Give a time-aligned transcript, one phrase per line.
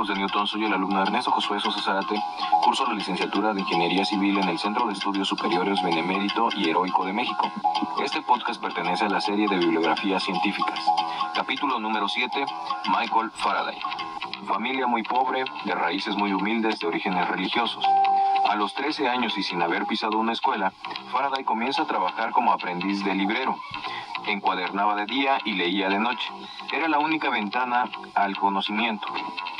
[0.00, 2.14] hijos de Newton, soy el alumno Ernesto Josué Sosa Zárate,
[2.64, 7.04] curso la licenciatura de Ingeniería Civil en el Centro de Estudios Superiores Benemérito y Heroico
[7.04, 7.50] de México.
[8.02, 10.80] Este podcast pertenece a la serie de bibliografías científicas.
[11.34, 12.46] Capítulo número 7,
[12.86, 13.78] Michael Faraday.
[14.46, 17.84] Familia muy pobre, de raíces muy humildes, de orígenes religiosos.
[18.48, 20.72] A los 13 años y sin haber pisado una escuela,
[21.12, 23.54] Faraday comienza a trabajar como aprendiz de librero.
[24.26, 26.26] Encuadernaba de día y leía de noche.
[26.72, 29.06] Era la única ventana al conocimiento.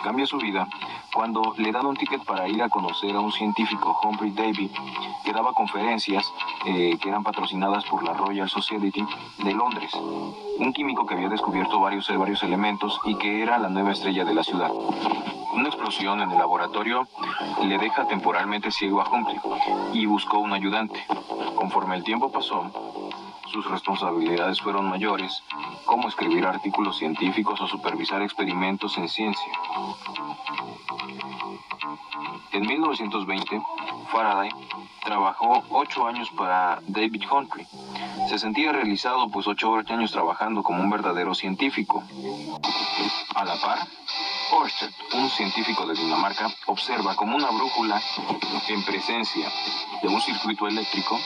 [0.02, 0.66] Cambia su vida
[1.12, 4.70] cuando le dan un ticket para ir a conocer a un científico, Humphrey Davy,
[5.24, 6.32] que daba conferencias
[6.64, 9.04] eh, que eran patrocinadas por la Royal Society
[9.38, 9.92] de Londres.
[9.95, 14.34] Un químico que había descubierto varios, varios elementos y que era la nueva estrella de
[14.34, 14.70] la ciudad.
[15.52, 17.06] Una explosión en el laboratorio
[17.62, 19.38] le deja temporalmente ciego a Humphrey
[19.92, 21.04] y buscó un ayudante.
[21.56, 23.09] Conforme el tiempo pasó,
[23.50, 25.42] sus responsabilidades fueron mayores,
[25.84, 29.52] como escribir artículos científicos o supervisar experimentos en ciencia.
[32.52, 33.62] En 1920,
[34.12, 34.51] Faraday
[35.04, 37.66] trabajó ocho años para David Humphrey.
[38.28, 42.02] Se sentía realizado pues ocho años trabajando como un verdadero científico.
[43.34, 43.78] A la par,
[45.12, 48.02] Un científico de Dinamarca, observa como una brújula
[48.66, 49.48] en presencia
[50.02, 51.20] de un circuito eléctrico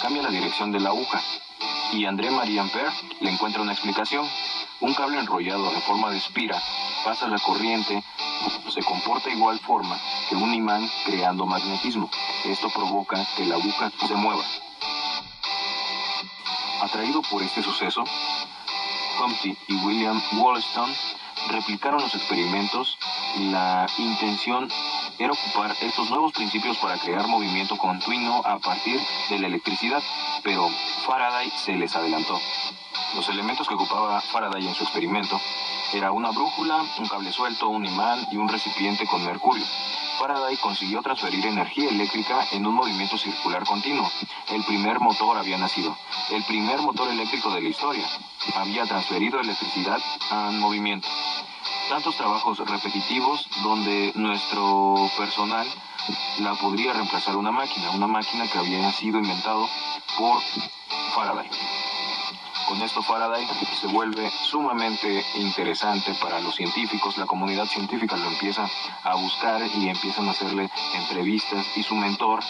[0.00, 1.20] cambia la dirección de la aguja
[1.92, 4.26] y André Marie Ampère le encuentra una explicación.
[4.80, 6.62] Un cable enrollado en forma de espira
[7.04, 8.02] pasa la corriente,
[8.70, 10.00] se comporta de igual forma
[10.30, 12.10] que un imán creando magnetismo.
[12.44, 14.44] Esto provoca que la aguja se mueva.
[16.80, 18.02] Atraído por este suceso,
[19.22, 20.90] Humphrey y William Wollaston
[21.48, 22.98] replicaron los experimentos.
[23.50, 24.68] La intención
[25.18, 30.02] era ocupar estos nuevos principios para crear movimiento continuo a partir de la electricidad,
[30.42, 30.68] pero
[31.06, 32.40] Faraday se les adelantó.
[33.14, 35.38] Los elementos que ocupaba Faraday en su experimento
[35.92, 39.64] era una brújula, un cable suelto, un imán y un recipiente con mercurio.
[40.18, 44.10] Faraday consiguió transferir energía eléctrica en un movimiento circular continuo.
[44.48, 45.96] El primer motor había nacido,
[46.30, 48.06] el primer motor eléctrico de la historia.
[48.54, 49.98] Había transferido electricidad
[50.30, 51.08] a movimiento
[51.92, 55.66] tantos trabajos repetitivos donde nuestro personal
[56.38, 59.68] la podría reemplazar una máquina, una máquina que había sido inventado
[60.16, 60.40] por
[61.14, 61.50] Faraday.
[62.66, 63.46] Con esto Faraday
[63.78, 68.66] se vuelve sumamente interesante para los científicos, la comunidad científica lo empieza
[69.02, 72.40] a buscar y empiezan a hacerle entrevistas y su mentor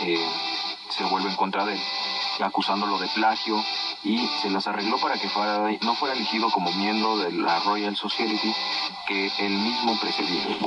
[0.00, 0.28] eh,
[0.88, 1.80] se vuelve en contra de él,
[2.40, 3.62] acusándolo de plagio
[4.04, 7.96] y se las arregló para que Faraday no fuera elegido como miembro de la Royal
[7.96, 8.54] Society
[9.06, 10.58] que él mismo precedía.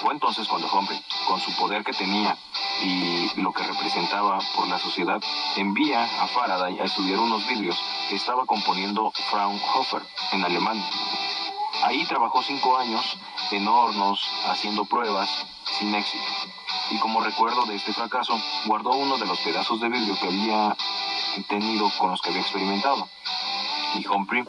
[0.00, 2.36] Fue entonces cuando Humphrey, con su poder que tenía
[2.82, 5.22] y lo que representaba por la sociedad,
[5.56, 10.02] envía a Faraday a estudiar unos vidrios que estaba componiendo Fraunhofer
[10.32, 10.84] en Alemania.
[11.84, 13.16] Ahí trabajó cinco años
[13.50, 15.28] en hornos, haciendo pruebas,
[15.78, 16.24] sin éxito.
[16.90, 20.76] Y como recuerdo de este fracaso, guardó uno de los pedazos de vidrio que había
[21.42, 23.08] tenido con los que había experimentado.
[23.96, 24.44] Y Humphrey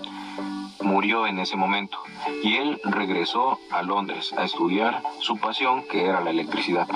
[0.81, 1.97] murió en ese momento
[2.43, 6.87] y él regresó a Londres a estudiar su pasión que era la electricidad.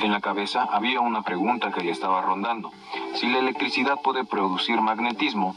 [0.00, 2.72] En la cabeza había una pregunta que le estaba rondando.
[3.14, 5.54] Si la electricidad puede producir magnetismo,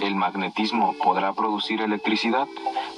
[0.00, 2.46] ¿el magnetismo podrá producir electricidad?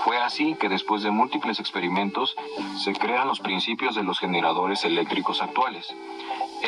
[0.05, 2.37] Fue así que después de múltiples experimentos
[2.77, 5.95] se crean los principios de los generadores eléctricos actuales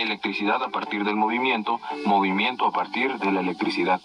[0.02, 4.00] electricidad a partir del movimiento, movimiento a partir de la electricidad.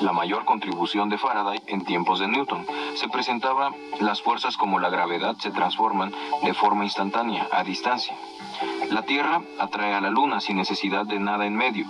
[0.00, 4.90] La mayor contribución de Faraday en tiempos de Newton se presentaba las fuerzas como la
[4.90, 8.14] gravedad se transforman de forma instantánea a distancia.
[8.90, 11.86] La Tierra atrae a la Luna sin necesidad de nada en medio.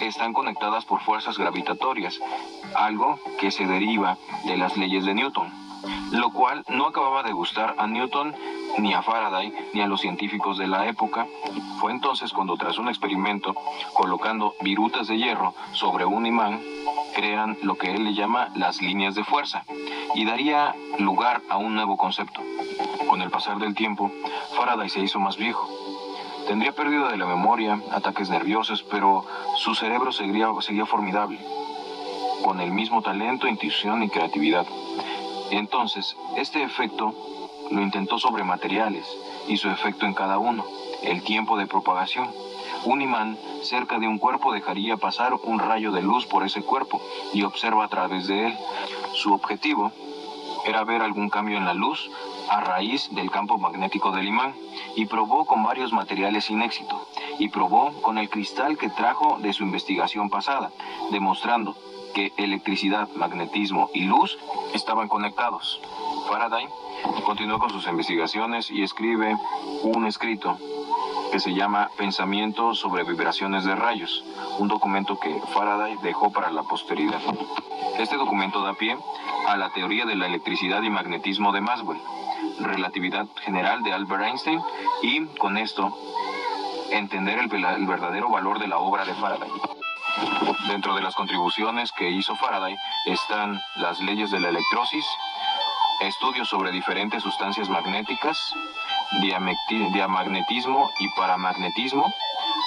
[0.00, 2.20] Están conectadas por fuerzas gravitatorias,
[2.74, 5.50] algo que se deriva de las leyes de Newton,
[6.12, 8.34] lo cual no acababa de gustar a Newton
[8.78, 11.26] ni a Faraday ni a los científicos de la época.
[11.80, 13.54] Fue entonces cuando tras un experimento,
[13.92, 16.60] colocando virutas de hierro sobre un imán,
[17.14, 19.64] crean lo que él le llama las líneas de fuerza
[20.14, 22.40] y daría lugar a un nuevo concepto.
[23.08, 24.10] Con el pasar del tiempo,
[24.56, 25.68] Faraday se hizo más viejo.
[26.48, 29.24] Tendría pérdida de la memoria, ataques nerviosos, pero
[29.56, 31.38] su cerebro seguía, seguía formidable,
[32.42, 34.66] con el mismo talento, intuición y creatividad.
[35.50, 37.14] Entonces, este efecto
[37.70, 39.06] lo intentó sobre materiales
[39.48, 40.64] y su efecto en cada uno,
[41.02, 42.28] el tiempo de propagación.
[42.84, 47.00] Un imán cerca de un cuerpo dejaría pasar un rayo de luz por ese cuerpo
[47.32, 48.58] y observa a través de él.
[49.14, 49.92] Su objetivo
[50.66, 52.10] era ver algún cambio en la luz
[52.48, 54.54] a raíz del campo magnético del imán
[54.96, 57.06] y probó con varios materiales sin éxito
[57.38, 60.70] y probó con el cristal que trajo de su investigación pasada,
[61.10, 61.76] demostrando
[62.14, 64.38] que electricidad, magnetismo y luz
[64.72, 65.80] estaban conectados.
[66.28, 66.68] Faraday
[67.24, 69.36] continuó con sus investigaciones y escribe
[69.82, 70.58] un escrito
[71.32, 74.24] que se llama Pensamiento sobre vibraciones de rayos,
[74.58, 77.20] un documento que Faraday dejó para la posteridad.
[77.98, 78.96] Este documento da pie
[79.46, 82.00] a la teoría de la electricidad y magnetismo de Maxwell,
[82.60, 84.60] relatividad general de Albert Einstein
[85.02, 85.96] y con esto
[86.90, 89.50] entender el, el verdadero valor de la obra de Faraday.
[90.68, 92.76] Dentro de las contribuciones que hizo Faraday
[93.06, 95.04] están las leyes de la electrosis,
[96.06, 98.54] estudios sobre diferentes sustancias magnéticas,
[99.92, 102.12] diamagnetismo y paramagnetismo,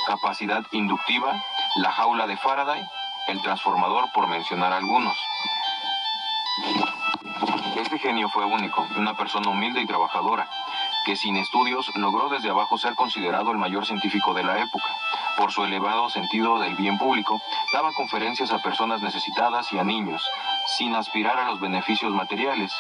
[0.07, 1.35] capacidad inductiva,
[1.77, 2.81] la jaula de Faraday,
[3.27, 5.17] el transformador por mencionar algunos.
[7.75, 10.49] Este genio fue único, una persona humilde y trabajadora,
[11.05, 14.87] que sin estudios logró desde abajo ser considerado el mayor científico de la época.
[15.37, 17.39] Por su elevado sentido del bien público,
[17.71, 20.27] daba conferencias a personas necesitadas y a niños,
[20.77, 22.73] sin aspirar a los beneficios materiales.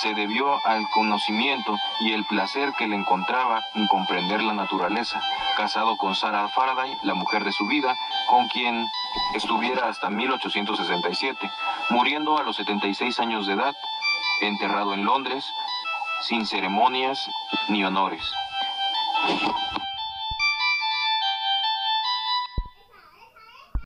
[0.00, 5.20] Se debió al conocimiento y el placer que le encontraba en comprender la naturaleza.
[5.56, 7.96] Casado con Sarah Faraday, la mujer de su vida,
[8.26, 8.86] con quien
[9.34, 11.50] estuviera hasta 1867,
[11.90, 13.74] muriendo a los 76 años de edad,
[14.40, 15.44] enterrado en Londres,
[16.22, 17.30] sin ceremonias
[17.68, 18.22] ni honores.